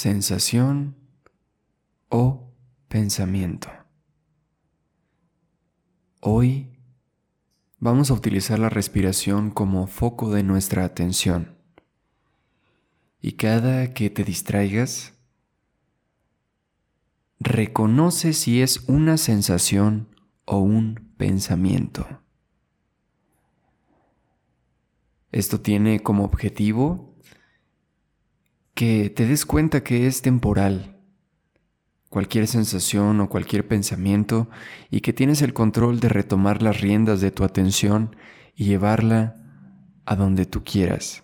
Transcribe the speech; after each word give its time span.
sensación 0.00 0.96
o 2.08 2.54
pensamiento. 2.88 3.68
Hoy 6.22 6.78
vamos 7.80 8.10
a 8.10 8.14
utilizar 8.14 8.58
la 8.58 8.70
respiración 8.70 9.50
como 9.50 9.86
foco 9.86 10.30
de 10.30 10.42
nuestra 10.42 10.86
atención. 10.86 11.58
Y 13.20 13.32
cada 13.32 13.92
que 13.92 14.08
te 14.08 14.24
distraigas, 14.24 15.12
reconoce 17.38 18.32
si 18.32 18.62
es 18.62 18.88
una 18.88 19.18
sensación 19.18 20.08
o 20.46 20.60
un 20.60 21.12
pensamiento. 21.18 22.22
Esto 25.30 25.60
tiene 25.60 26.00
como 26.02 26.24
objetivo 26.24 27.09
que 28.74 29.10
te 29.10 29.26
des 29.26 29.44
cuenta 29.46 29.82
que 29.82 30.06
es 30.06 30.22
temporal 30.22 31.00
cualquier 32.10 32.48
sensación 32.48 33.20
o 33.20 33.28
cualquier 33.28 33.66
pensamiento 33.66 34.50
y 34.90 35.00
que 35.00 35.14
tienes 35.14 35.40
el 35.42 35.54
control 35.54 36.00
de 36.00 36.10
retomar 36.10 36.60
las 36.60 36.80
riendas 36.80 37.20
de 37.20 37.30
tu 37.30 37.44
atención 37.44 38.16
y 38.54 38.64
llevarla 38.64 39.36
a 40.04 40.16
donde 40.16 40.44
tú 40.44 40.64
quieras. 40.64 41.22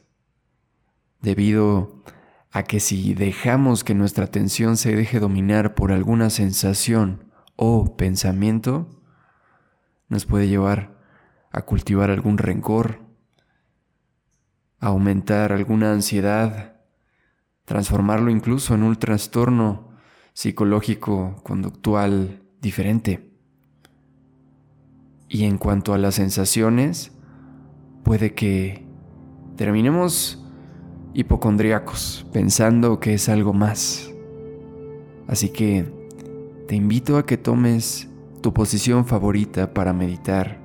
Debido 1.20 2.04
a 2.52 2.62
que 2.62 2.78
si 2.78 3.14
dejamos 3.14 3.82
que 3.82 3.94
nuestra 3.94 4.24
atención 4.26 4.76
se 4.76 4.94
deje 4.94 5.18
dominar 5.18 5.74
por 5.74 5.90
alguna 5.92 6.30
sensación 6.30 7.32
o 7.56 7.96
pensamiento, 7.96 9.02
nos 10.08 10.24
puede 10.24 10.46
llevar 10.46 10.96
a 11.50 11.62
cultivar 11.62 12.10
algún 12.10 12.38
rencor, 12.38 13.00
a 14.78 14.86
aumentar 14.88 15.52
alguna 15.52 15.92
ansiedad, 15.92 16.75
transformarlo 17.66 18.30
incluso 18.30 18.74
en 18.74 18.82
un 18.82 18.96
trastorno 18.96 19.88
psicológico 20.32 21.36
conductual 21.42 22.42
diferente. 22.62 23.30
Y 25.28 25.44
en 25.44 25.58
cuanto 25.58 25.92
a 25.92 25.98
las 25.98 26.14
sensaciones, 26.14 27.12
puede 28.04 28.34
que 28.34 28.86
terminemos 29.56 30.42
hipocondríacos, 31.12 32.24
pensando 32.32 33.00
que 33.00 33.14
es 33.14 33.28
algo 33.28 33.52
más. 33.52 34.10
Así 35.26 35.48
que 35.48 35.92
te 36.68 36.76
invito 36.76 37.18
a 37.18 37.26
que 37.26 37.36
tomes 37.36 38.08
tu 38.42 38.54
posición 38.54 39.06
favorita 39.06 39.74
para 39.74 39.92
meditar, 39.92 40.60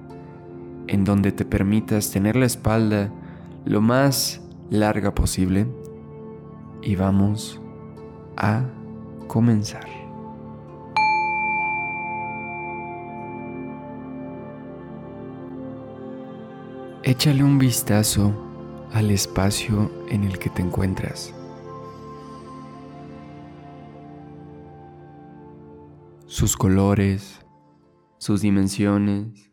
en 0.87 1.03
donde 1.03 1.31
te 1.31 1.45
permitas 1.45 2.11
tener 2.11 2.35
la 2.35 2.45
espalda 2.45 3.11
lo 3.65 3.81
más 3.81 4.41
larga 4.69 5.15
posible 5.15 5.65
y 6.81 6.95
vamos 6.95 7.61
a 8.37 8.65
comenzar. 9.27 9.87
Échale 17.03 17.43
un 17.43 17.57
vistazo 17.57 18.33
al 18.93 19.09
espacio 19.09 19.91
en 20.09 20.23
el 20.23 20.37
que 20.37 20.49
te 20.49 20.61
encuentras. 20.61 21.33
Sus 26.27 26.55
colores, 26.55 27.39
sus 28.17 28.41
dimensiones. 28.41 29.51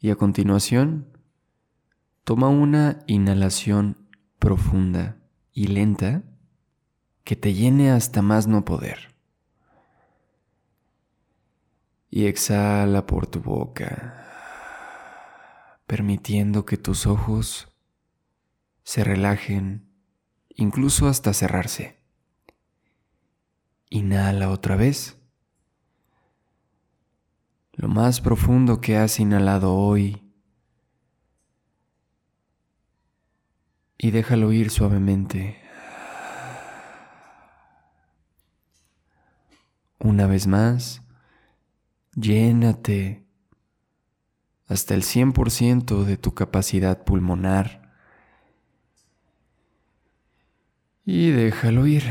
Y 0.00 0.10
a 0.10 0.16
continuación, 0.16 1.06
toma 2.24 2.48
una 2.48 2.98
inhalación 3.06 4.05
profunda 4.38 5.18
y 5.52 5.68
lenta 5.68 6.22
que 7.24 7.36
te 7.36 7.54
llene 7.54 7.90
hasta 7.90 8.22
más 8.22 8.46
no 8.46 8.64
poder. 8.64 9.14
Y 12.08 12.26
exhala 12.26 13.06
por 13.06 13.26
tu 13.26 13.40
boca, 13.40 14.24
permitiendo 15.86 16.64
que 16.64 16.76
tus 16.76 17.06
ojos 17.06 17.68
se 18.84 19.02
relajen, 19.02 19.90
incluso 20.48 21.08
hasta 21.08 21.32
cerrarse. 21.32 22.00
Inhala 23.90 24.50
otra 24.50 24.76
vez. 24.76 25.16
Lo 27.72 27.88
más 27.88 28.20
profundo 28.20 28.80
que 28.80 28.96
has 28.96 29.20
inhalado 29.20 29.74
hoy. 29.74 30.25
Y 33.98 34.10
déjalo 34.10 34.52
ir 34.52 34.70
suavemente 34.70 35.66
Una 40.06 40.28
vez 40.28 40.46
más, 40.46 41.02
llénate 42.14 43.24
hasta 44.68 44.94
el 44.94 45.02
100% 45.02 46.04
de 46.04 46.16
tu 46.16 46.32
capacidad 46.32 47.02
pulmonar 47.02 47.92
y 51.04 51.30
déjalo 51.30 51.88
ir. 51.88 52.04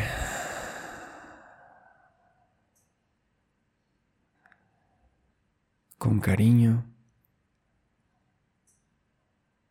Con 5.98 6.20
cariño, 6.20 6.86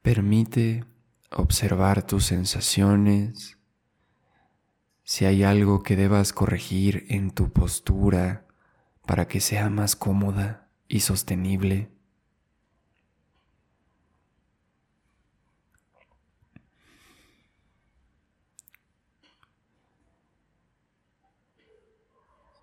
permite 0.00 0.84
observar 1.30 2.06
tus 2.06 2.26
sensaciones, 2.26 3.58
si 5.02 5.26
hay 5.26 5.42
algo 5.42 5.82
que 5.82 5.96
debas 5.96 6.32
corregir 6.32 7.04
en 7.08 7.30
tu 7.30 7.52
postura 7.52 8.46
para 9.06 9.28
que 9.28 9.40
sea 9.40 9.68
más 9.68 9.96
cómoda 9.96 10.70
y 10.88 11.00
sostenible. 11.00 11.90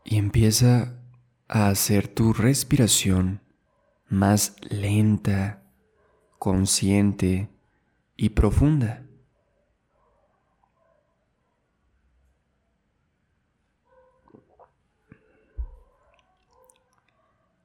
Y 0.04 0.18
empieza 0.18 1.00
a 1.48 1.70
hacer 1.70 2.08
tu 2.08 2.34
respiración 2.34 3.42
más 4.10 4.56
lenta, 4.62 5.64
consciente 6.38 7.51
y 8.22 8.30
profunda. 8.30 9.04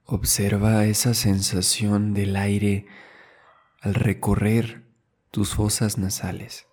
Observa 0.05 0.85
esa 0.85 1.13
sensación 1.13 2.15
del 2.15 2.35
aire 2.35 2.87
al 3.81 3.93
recorrer 3.93 4.83
tus 5.29 5.53
fosas 5.53 5.99
nasales. 5.99 6.65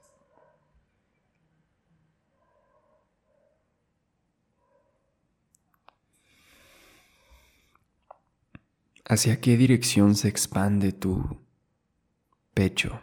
¿Hacia 9.04 9.42
qué 9.42 9.58
dirección 9.58 10.14
se 10.14 10.28
expande 10.28 10.92
tu 10.92 11.44
pecho? 12.54 13.02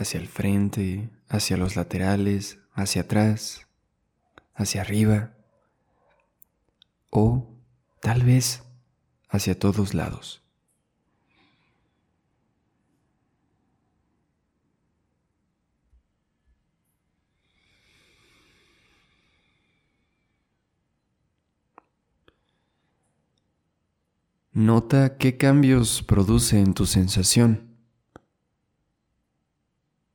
¿Hacia 0.00 0.18
el 0.18 0.28
frente, 0.28 1.10
hacia 1.28 1.58
los 1.58 1.76
laterales, 1.76 2.58
hacia 2.72 3.02
atrás, 3.02 3.66
hacia 4.54 4.80
arriba? 4.80 5.34
O 7.10 7.46
tal 8.00 8.22
vez 8.22 8.62
hacia 9.28 9.58
todos 9.58 9.92
lados. 9.92 10.42
Nota 24.52 25.18
qué 25.18 25.36
cambios 25.36 26.02
produce 26.02 26.58
en 26.58 26.72
tu 26.72 26.86
sensación, 26.86 27.69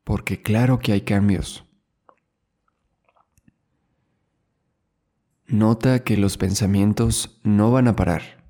porque 0.06 0.42
claro 0.42 0.80
que 0.80 0.94
hay 0.94 1.02
cambios. 1.02 1.66
Nota 5.48 6.04
que 6.04 6.16
los 6.16 6.38
pensamientos 6.38 7.42
no 7.44 7.72
van 7.72 7.88
a 7.88 7.96
parar. 7.96 8.46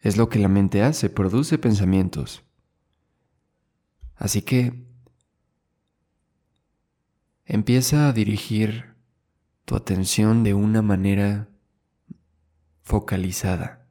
Es 0.00 0.16
lo 0.16 0.28
que 0.28 0.40
la 0.40 0.48
mente 0.48 0.82
hace, 0.82 1.08
produce 1.08 1.58
pensamientos. 1.58 2.44
Así 4.16 4.42
que 4.42 4.84
empieza 7.44 8.08
a 8.08 8.12
dirigir 8.12 8.96
tu 9.64 9.76
atención 9.76 10.42
de 10.42 10.54
una 10.54 10.82
manera 10.82 11.48
focalizada. 12.82 13.85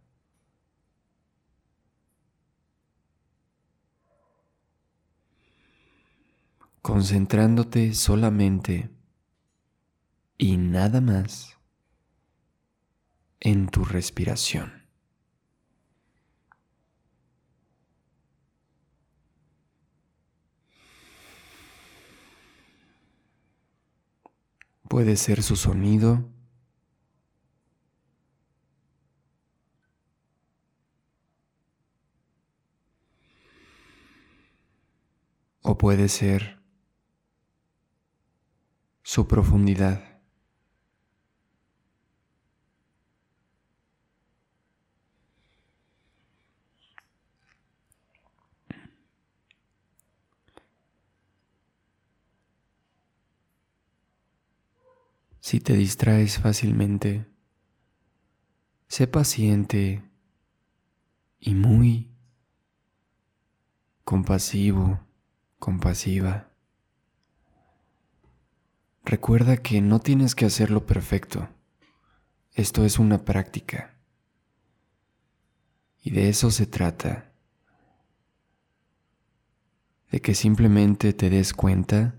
Concentrándote 6.86 7.96
solamente 7.96 8.92
y 10.38 10.58
nada 10.58 11.02
más 11.02 11.58
en 13.40 13.70
tu 13.70 13.84
respiración. 13.86 14.86
Puede 24.88 25.16
ser 25.16 25.42
su 25.42 25.56
sonido. 25.56 26.30
O 35.64 35.80
puede 35.80 36.10
ser 36.10 36.64
su 39.16 39.30
profundidad. 39.30 40.20
Si 55.40 55.62
te 55.62 55.76
distraes 55.76 56.40
fácilmente, 56.40 57.26
sé 58.90 59.08
paciente 59.08 60.04
y 61.40 61.54
muy 61.54 62.12
compasivo, 64.04 65.00
compasiva. 65.58 66.55
Recuerda 69.06 69.58
que 69.58 69.82
no 69.82 70.00
tienes 70.00 70.34
que 70.34 70.46
hacerlo 70.46 70.88
perfecto. 70.88 71.48
Esto 72.54 72.86
es 72.86 72.98
una 72.98 73.24
práctica. 73.24 74.00
Y 76.02 76.10
de 76.10 76.30
eso 76.30 76.50
se 76.50 76.66
trata. 76.66 77.32
De 80.10 80.22
que 80.22 80.34
simplemente 80.34 81.14
te 81.14 81.30
des 81.30 81.54
cuenta 81.54 82.16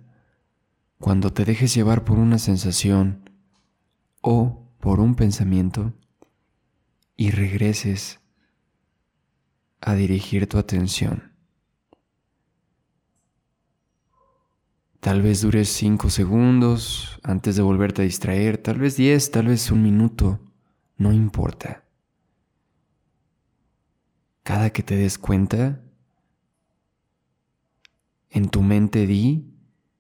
cuando 0.99 1.33
te 1.33 1.45
dejes 1.45 1.75
llevar 1.75 2.05
por 2.05 2.21
una 2.21 2.39
sensación 2.39 3.31
o 4.21 4.71
por 4.79 5.01
un 5.01 5.17
pensamiento 5.17 5.93
y 7.17 7.33
regreses 7.33 8.21
a 9.81 9.95
dirigir 9.95 10.49
tu 10.49 10.59
atención. 10.59 11.36
Tal 15.07 15.23
vez 15.23 15.41
dures 15.41 15.69
5 15.69 16.11
segundos 16.11 17.21
antes 17.23 17.55
de 17.55 17.63
volverte 17.63 18.03
a 18.03 18.05
distraer, 18.05 18.59
tal 18.59 18.81
vez 18.81 18.97
10, 18.97 19.31
tal 19.31 19.47
vez 19.47 19.71
un 19.71 19.81
minuto, 19.81 20.41
no 20.97 21.13
importa. 21.13 21.85
Cada 24.43 24.71
que 24.71 24.83
te 24.83 24.97
des 24.97 25.17
cuenta, 25.17 25.81
en 28.31 28.49
tu 28.49 28.63
mente 28.63 29.07
di 29.07 29.55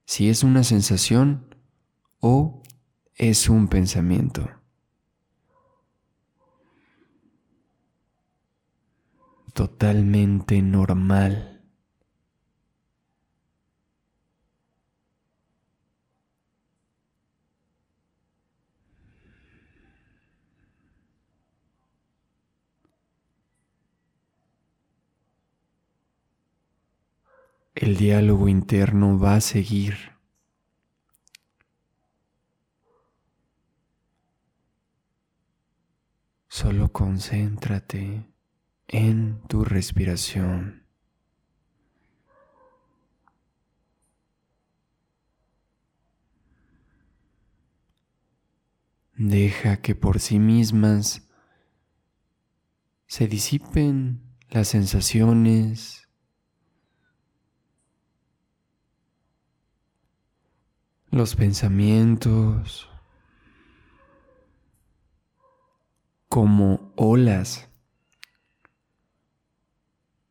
si 0.06 0.29
es 0.29 0.43
una 0.43 0.64
sensación 0.64 1.55
o 2.19 2.64
es 3.14 3.49
un 3.49 3.69
pensamiento. 3.69 4.50
Totalmente 9.55 10.61
normal. 10.62 11.56
El 27.76 27.99
diálogo 27.99 28.49
interno 28.49 29.19
va 29.19 29.34
a 29.34 29.40
seguir. 29.43 29.96
Solo 36.49 36.90
concéntrate 36.90 38.25
en 38.88 39.43
tu 39.43 39.62
respiración. 39.62 40.87
Deja 49.19 49.82
que 49.82 49.94
por 49.94 50.19
sí 50.19 50.38
mismas 50.38 51.28
se 53.06 53.28
disipen 53.28 54.23
las 54.49 54.69
sensaciones 54.69 56.06
los 61.16 61.34
pensamientos 61.34 62.90
como 66.28 66.92
olas 66.96 67.70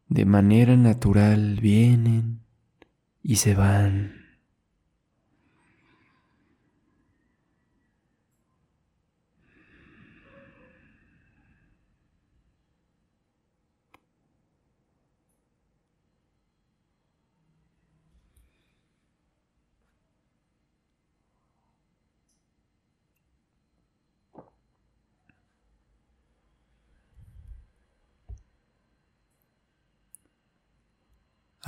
de 0.07 0.25
manera 0.25 0.75
natural 0.75 1.59
vienen 1.59 2.41
y 3.23 3.37
se 3.37 3.55
van. 3.55 4.25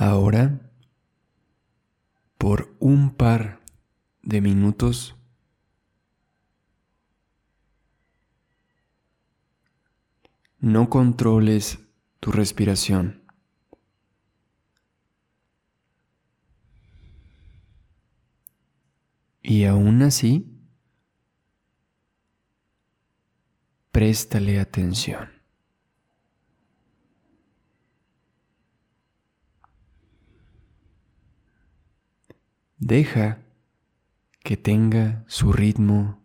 Ahora, 0.00 0.60
por 2.38 2.76
un 2.78 3.10
par 3.10 3.60
de 4.22 4.40
minutos, 4.40 5.16
no 10.60 10.88
controles 10.88 11.80
tu 12.20 12.30
respiración. 12.30 13.24
Y 19.42 19.64
aún 19.64 20.02
así, 20.02 20.46
préstale 23.90 24.60
atención. 24.60 25.37
Deja 32.80 33.38
que 34.44 34.56
tenga 34.56 35.24
su 35.26 35.52
ritmo 35.52 36.22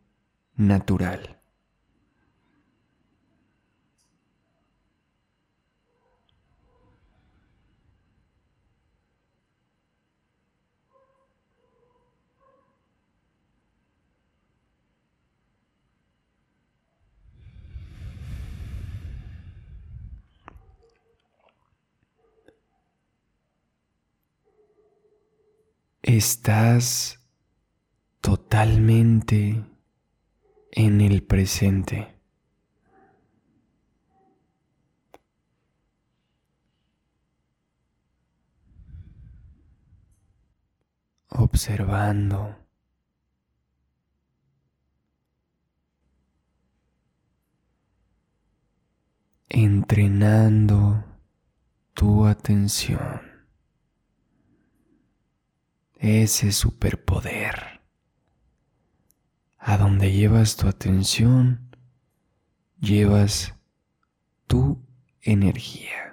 natural. 0.56 1.40
Estás 26.16 27.20
totalmente 28.22 29.66
en 30.70 31.02
el 31.02 31.24
presente. 31.24 32.08
Observando. 41.30 42.58
Entrenando 49.50 51.04
tu 51.96 52.28
atención 52.28 53.33
ese 56.04 56.52
superpoder 56.52 57.80
A 59.58 59.78
donde 59.78 60.12
llevas 60.12 60.58
tu 60.58 60.68
atención, 60.68 61.70
llevas 62.82 63.54
tu 64.46 64.86
energía. 65.22 66.13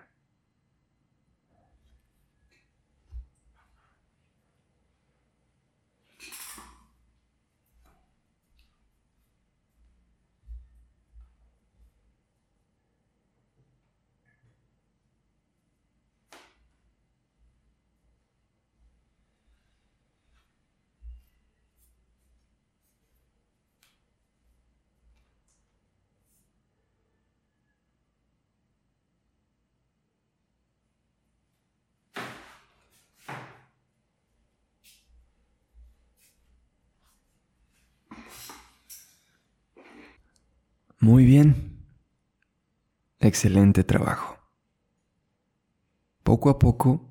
Muy 41.01 41.25
bien. 41.25 41.87
Excelente 43.21 43.85
trabajo. 43.85 44.37
Poco 46.23 46.51
a 46.51 46.59
poco 46.59 47.09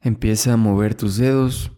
empieza 0.00 0.54
a 0.54 0.56
mover 0.56 0.94
tus 0.94 1.18
dedos, 1.18 1.70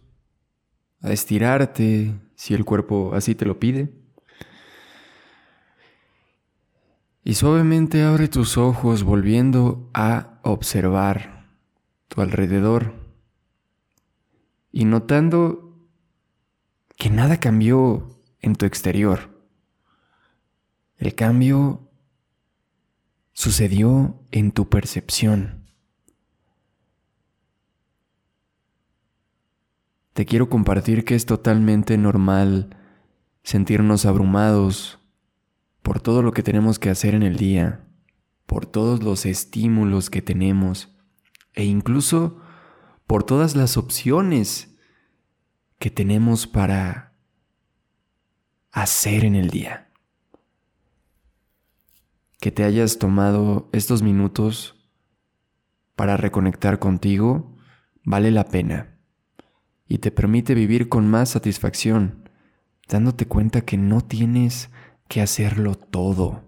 a 1.01 1.11
estirarte 1.11 2.15
si 2.35 2.53
el 2.53 2.63
cuerpo 2.63 3.13
así 3.13 3.35
te 3.35 3.45
lo 3.45 3.59
pide. 3.59 3.93
Y 7.25 7.33
suavemente 7.33 8.03
abre 8.03 8.29
tus 8.29 8.57
ojos 8.57 9.03
volviendo 9.03 9.89
a 9.93 10.39
observar 10.43 11.49
tu 12.07 12.21
alrededor 12.21 12.93
y 14.71 14.85
notando 14.85 15.77
que 16.95 17.09
nada 17.09 17.37
cambió 17.41 18.14
en 18.45 18.55
tu 18.55 18.67
exterior. 18.67 19.43
El 20.97 21.15
cambio 21.15 21.89
sucedió 23.33 24.23
en 24.31 24.51
tu 24.51 24.69
percepción. 24.69 25.65
Te 30.13 30.27
quiero 30.27 30.47
compartir 30.47 31.05
que 31.05 31.15
es 31.15 31.25
totalmente 31.25 31.97
normal 31.97 32.77
sentirnos 33.41 34.05
abrumados 34.05 34.99
por 35.81 35.99
todo 35.99 36.21
lo 36.21 36.31
que 36.31 36.43
tenemos 36.43 36.77
que 36.77 36.91
hacer 36.91 37.15
en 37.15 37.23
el 37.23 37.37
día, 37.37 37.87
por 38.45 38.67
todos 38.67 39.01
los 39.01 39.25
estímulos 39.25 40.11
que 40.11 40.21
tenemos 40.21 40.95
e 41.55 41.65
incluso 41.65 42.39
por 43.07 43.23
todas 43.23 43.55
las 43.55 43.75
opciones 43.75 44.77
que 45.79 45.89
tenemos 45.89 46.45
para 46.45 47.14
hacer 48.75 49.23
en 49.23 49.35
el 49.35 49.49
día. 49.49 49.87
Que 52.41 52.51
te 52.51 52.65
hayas 52.65 52.99
tomado 52.99 53.69
estos 53.71 54.03
minutos 54.03 54.75
para 55.95 56.17
reconectar 56.17 56.77
contigo 56.77 57.57
vale 58.03 58.31
la 58.31 58.43
pena 58.43 58.99
y 59.87 59.99
te 59.99 60.11
permite 60.11 60.53
vivir 60.53 60.89
con 60.89 61.09
más 61.09 61.29
satisfacción, 61.29 62.29
dándote 62.89 63.27
cuenta 63.27 63.61
que 63.61 63.77
no 63.77 64.01
tienes 64.01 64.69
que 65.07 65.21
hacerlo 65.21 65.75
todo, 65.75 66.43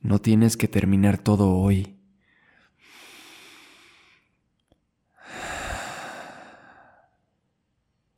no 0.00 0.20
tienes 0.20 0.56
que 0.56 0.66
terminar 0.66 1.18
todo 1.18 1.52
hoy. 1.52 1.96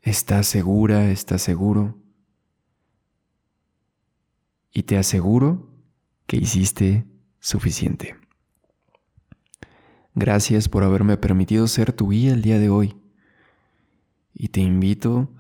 ¿Estás 0.01 0.47
segura? 0.47 1.11
¿Estás 1.11 1.43
seguro? 1.43 2.06
Y 4.77 4.83
te 4.83 4.99
aseguro 4.99 5.71
que 6.27 6.37
hiciste 6.37 7.07
suficiente. 7.41 8.15
Gracias 10.15 10.69
por 10.69 10.85
haberme 10.85 11.17
permitido 11.17 11.67
ser 11.67 11.95
tu 11.95 12.11
guía 12.11 12.35
el 12.35 12.43
día 12.43 12.59
de 12.59 12.69
hoy. 12.69 12.95
Y 14.35 14.49
te 14.49 14.61
invito 14.61 15.33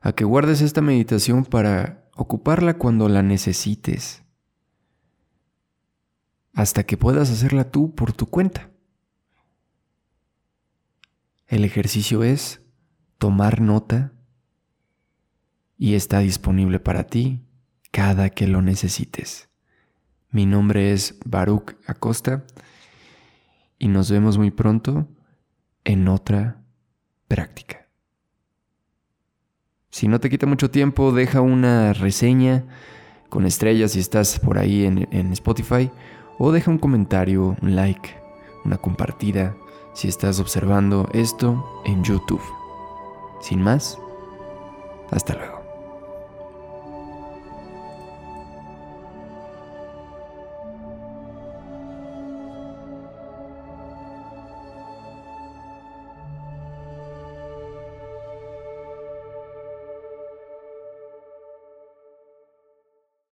a 0.00 0.12
que 0.12 0.24
guardes 0.24 0.60
esta 0.60 0.80
meditación 0.80 1.44
para 1.44 2.10
ocuparla 2.16 2.78
cuando 2.78 3.08
la 3.08 3.22
necesites, 3.22 4.24
hasta 6.52 6.82
que 6.82 6.96
puedas 6.96 7.30
hacerla 7.30 7.70
tú 7.70 7.94
por 7.94 8.12
tu 8.12 8.26
cuenta. 8.26 8.72
El 11.46 11.64
ejercicio 11.64 12.24
es 12.24 12.60
tomar 13.18 13.60
nota 13.60 14.14
y 15.78 15.94
está 15.94 16.18
disponible 16.18 16.80
para 16.80 17.04
ti 17.04 17.46
cada 17.90 18.30
que 18.30 18.46
lo 18.46 18.62
necesites. 18.62 19.48
Mi 20.30 20.46
nombre 20.46 20.92
es 20.92 21.18
Baruch 21.24 21.74
Acosta 21.86 22.44
y 23.78 23.88
nos 23.88 24.10
vemos 24.10 24.38
muy 24.38 24.50
pronto 24.50 25.08
en 25.84 26.06
otra 26.08 26.62
práctica. 27.26 27.88
Si 29.90 30.06
no 30.06 30.20
te 30.20 30.30
quita 30.30 30.46
mucho 30.46 30.70
tiempo, 30.70 31.12
deja 31.12 31.40
una 31.40 31.92
reseña 31.92 32.64
con 33.28 33.44
estrellas 33.44 33.92
si 33.92 34.00
estás 34.00 34.38
por 34.38 34.58
ahí 34.58 34.84
en, 34.84 35.08
en 35.10 35.32
Spotify 35.32 35.90
o 36.38 36.52
deja 36.52 36.70
un 36.70 36.78
comentario, 36.78 37.56
un 37.60 37.74
like, 37.74 38.14
una 38.64 38.76
compartida 38.76 39.56
si 39.94 40.08
estás 40.08 40.38
observando 40.38 41.08
esto 41.12 41.82
en 41.84 42.04
YouTube. 42.04 42.42
Sin 43.40 43.60
más, 43.60 43.98
hasta 45.10 45.34
luego. 45.34 45.59